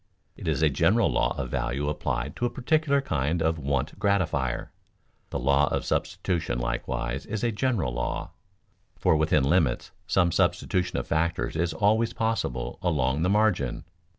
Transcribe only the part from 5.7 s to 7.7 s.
substitution likewise is a